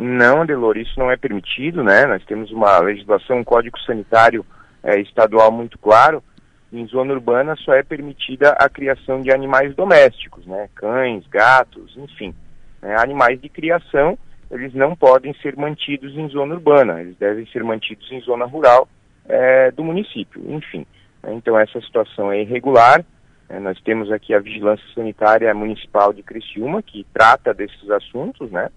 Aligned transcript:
Não, 0.00 0.46
Delor, 0.46 0.78
isso 0.78 0.98
não 0.98 1.10
é 1.10 1.16
permitido, 1.18 1.84
né? 1.84 2.06
Nós 2.06 2.24
temos 2.24 2.50
uma 2.50 2.78
legislação, 2.78 3.36
um 3.36 3.44
código 3.44 3.78
sanitário 3.80 4.46
é, 4.82 4.98
estadual 4.98 5.52
muito 5.52 5.78
claro. 5.78 6.22
Em 6.72 6.86
zona 6.86 7.12
urbana 7.12 7.54
só 7.56 7.74
é 7.74 7.82
permitida 7.82 8.52
a 8.52 8.66
criação 8.70 9.20
de 9.20 9.30
animais 9.30 9.74
domésticos, 9.74 10.46
né? 10.46 10.70
Cães, 10.74 11.26
gatos, 11.26 11.94
enfim. 11.98 12.34
Né? 12.80 12.96
Animais 12.98 13.38
de 13.42 13.50
criação, 13.50 14.18
eles 14.50 14.72
não 14.72 14.96
podem 14.96 15.34
ser 15.42 15.54
mantidos 15.54 16.16
em 16.16 16.28
zona 16.30 16.54
urbana, 16.54 17.02
eles 17.02 17.18
devem 17.18 17.44
ser 17.48 17.62
mantidos 17.62 18.10
em 18.10 18.20
zona 18.22 18.46
rural 18.46 18.88
é, 19.28 19.70
do 19.70 19.84
município, 19.84 20.42
enfim. 20.48 20.86
Né? 21.22 21.34
Então 21.34 21.58
essa 21.58 21.78
situação 21.82 22.32
é 22.32 22.40
irregular. 22.40 23.04
É, 23.50 23.58
nós 23.58 23.78
temos 23.82 24.10
aqui 24.10 24.32
a 24.32 24.40
Vigilância 24.40 24.86
Sanitária 24.94 25.52
Municipal 25.52 26.10
de 26.10 26.22
Criciúma, 26.22 26.82
que 26.82 27.04
trata 27.12 27.52
desses 27.52 27.90
assuntos, 27.90 28.50
né? 28.50 28.70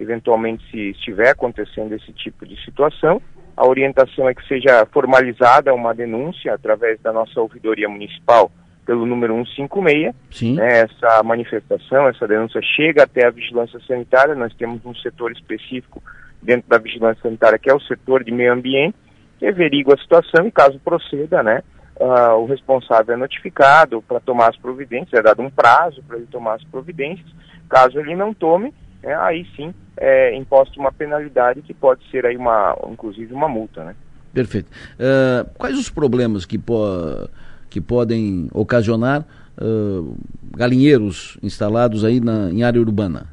Eventualmente, 0.00 0.64
se 0.70 0.90
estiver 0.92 1.28
acontecendo 1.28 1.94
esse 1.94 2.10
tipo 2.14 2.46
de 2.46 2.56
situação, 2.64 3.20
a 3.54 3.68
orientação 3.68 4.26
é 4.26 4.34
que 4.34 4.46
seja 4.48 4.86
formalizada 4.86 5.74
uma 5.74 5.94
denúncia 5.94 6.54
através 6.54 6.98
da 7.00 7.12
nossa 7.12 7.38
ouvidoria 7.38 7.86
municipal 7.86 8.50
pelo 8.86 9.04
número 9.04 9.34
156. 9.34 10.14
Sim. 10.30 10.54
Né, 10.54 10.80
essa 10.80 11.22
manifestação, 11.22 12.08
essa 12.08 12.26
denúncia 12.26 12.62
chega 12.62 13.02
até 13.02 13.26
a 13.26 13.30
vigilância 13.30 13.78
sanitária. 13.86 14.34
Nós 14.34 14.54
temos 14.54 14.84
um 14.86 14.94
setor 14.94 15.30
específico 15.32 16.02
dentro 16.42 16.66
da 16.68 16.78
vigilância 16.78 17.22
sanitária, 17.22 17.58
que 17.58 17.70
é 17.70 17.74
o 17.74 17.80
setor 17.80 18.24
de 18.24 18.32
meio 18.32 18.54
ambiente, 18.54 18.96
que 19.38 19.46
averigua 19.46 19.94
a 19.94 19.98
situação 19.98 20.46
e, 20.46 20.50
caso 20.50 20.80
proceda, 20.80 21.42
né, 21.42 21.62
uh, 21.96 22.36
o 22.38 22.46
responsável 22.46 23.14
é 23.14 23.18
notificado 23.18 24.00
para 24.02 24.18
tomar 24.18 24.48
as 24.48 24.56
providências, 24.56 25.12
é 25.12 25.22
dado 25.22 25.42
um 25.42 25.50
prazo 25.50 26.02
para 26.02 26.16
ele 26.16 26.26
tomar 26.26 26.54
as 26.54 26.64
providências. 26.64 27.28
Caso 27.68 28.00
ele 28.00 28.16
não 28.16 28.32
tome, 28.32 28.72
é, 29.02 29.14
aí 29.14 29.46
sim 29.56 29.74
é 29.96 30.34
imposta 30.34 30.80
uma 30.80 30.90
penalidade 30.90 31.60
que 31.62 31.74
pode 31.74 32.08
ser 32.10 32.24
aí 32.24 32.36
uma, 32.36 32.76
inclusive 32.90 33.32
uma 33.34 33.48
multa, 33.48 33.84
né? 33.84 33.94
Perfeito. 34.32 34.70
Uh, 34.94 35.48
quais 35.58 35.78
os 35.78 35.90
problemas 35.90 36.46
que, 36.46 36.56
po 36.56 37.28
que 37.68 37.80
podem 37.80 38.48
ocasionar 38.54 39.26
uh, 39.60 40.16
galinheiros 40.56 41.38
instalados 41.42 42.04
aí 42.04 42.20
na, 42.20 42.50
em 42.50 42.62
área 42.62 42.80
urbana? 42.80 43.26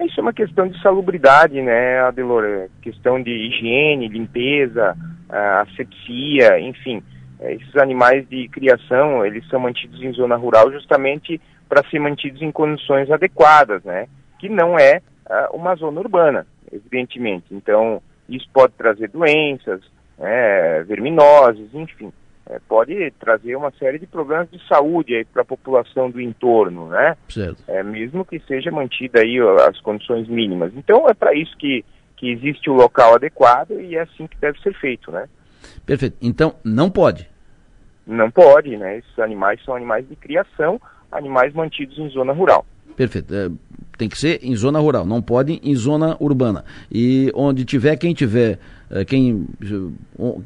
Isso 0.00 0.18
é 0.18 0.22
uma 0.22 0.32
questão 0.32 0.66
de 0.66 0.80
salubridade, 0.80 1.60
né, 1.60 2.00
Adelor? 2.00 2.44
É 2.44 2.68
questão 2.80 3.22
de 3.22 3.30
higiene, 3.30 4.08
limpeza, 4.08 4.96
asepsia, 5.28 6.58
enfim. 6.58 7.02
É, 7.38 7.54
esses 7.54 7.76
animais 7.76 8.26
de 8.28 8.48
criação, 8.48 9.24
eles 9.24 9.46
são 9.48 9.60
mantidos 9.60 10.02
em 10.02 10.12
zona 10.12 10.36
rural 10.36 10.72
justamente 10.72 11.40
para 11.68 11.84
ser 11.88 11.98
mantidos 11.98 12.40
em 12.42 12.50
condições 12.50 13.10
adequadas, 13.10 13.84
né? 13.84 14.08
Que 14.40 14.48
não 14.48 14.78
é 14.78 15.02
uh, 15.28 15.54
uma 15.54 15.74
zona 15.74 16.00
urbana, 16.00 16.46
evidentemente. 16.72 17.44
Então, 17.50 18.02
isso 18.26 18.48
pode 18.52 18.72
trazer 18.72 19.08
doenças, 19.08 19.82
né, 20.18 20.82
verminoses, 20.84 21.68
enfim. 21.74 22.10
É, 22.46 22.58
pode 22.68 23.12
trazer 23.20 23.54
uma 23.54 23.70
série 23.78 23.98
de 23.98 24.06
problemas 24.06 24.50
de 24.50 24.58
saúde 24.66 25.24
para 25.32 25.42
a 25.42 25.44
população 25.44 26.10
do 26.10 26.20
entorno, 26.20 26.88
né? 26.88 27.16
Certo. 27.28 27.62
É, 27.68 27.80
mesmo 27.82 28.24
que 28.24 28.40
seja 28.40 28.72
mantida 28.72 29.20
aí 29.20 29.38
as 29.68 29.80
condições 29.80 30.26
mínimas. 30.26 30.72
Então, 30.74 31.08
é 31.08 31.14
para 31.14 31.32
isso 31.32 31.56
que, 31.56 31.84
que 32.16 32.28
existe 32.28 32.68
o 32.68 32.74
local 32.74 33.14
adequado 33.14 33.80
e 33.80 33.94
é 33.94 34.00
assim 34.00 34.26
que 34.26 34.36
deve 34.38 34.58
ser 34.62 34.74
feito, 34.74 35.12
né? 35.12 35.28
Perfeito. 35.86 36.16
Então, 36.20 36.56
não 36.64 36.90
pode? 36.90 37.28
Não 38.04 38.30
pode, 38.32 38.76
né? 38.76 38.98
Esses 38.98 39.18
animais 39.20 39.62
são 39.62 39.76
animais 39.76 40.08
de 40.08 40.16
criação, 40.16 40.80
animais 41.12 41.54
mantidos 41.54 41.98
em 41.98 42.08
zona 42.08 42.32
rural. 42.32 42.66
Perfeito. 42.96 43.32
Tem 44.00 44.08
que 44.08 44.18
ser 44.18 44.40
em 44.42 44.56
zona 44.56 44.78
rural, 44.78 45.04
não 45.04 45.20
pode 45.20 45.60
em 45.62 45.74
zona 45.74 46.16
urbana. 46.18 46.64
E 46.90 47.30
onde 47.34 47.66
tiver, 47.66 47.94
quem 47.96 48.14
tiver, 48.14 48.58
é, 48.90 49.04
quem 49.04 49.46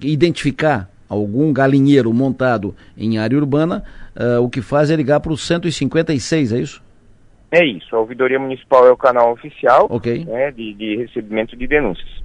identificar 0.03 0.91
algum 1.09 1.53
galinheiro 1.53 2.13
montado 2.13 2.75
em 2.99 3.17
área 3.17 3.39
urbana, 3.39 3.85
uh, 4.17 4.43
o 4.43 4.51
que 4.51 4.61
faz 4.61 4.91
é 4.91 4.97
ligar 4.97 5.21
para 5.21 5.33
o 5.33 5.37
156, 5.37 6.53
é 6.53 6.59
isso? 6.59 6.83
É 7.53 7.65
isso. 7.65 7.95
A 7.95 8.01
ouvidoria 8.01 8.41
municipal 8.41 8.89
é 8.89 8.91
o 8.91 8.97
canal 8.97 9.33
oficial 9.33 9.87
okay. 9.89 10.25
né, 10.25 10.51
de, 10.51 10.75
de 10.75 10.97
recebimento 10.97 11.57
de 11.57 11.69
denúncias. 11.69 12.25